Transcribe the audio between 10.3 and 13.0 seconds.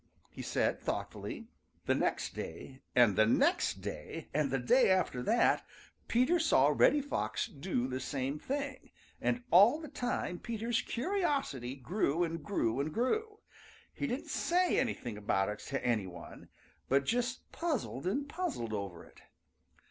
Peter's curiosity grew and grew and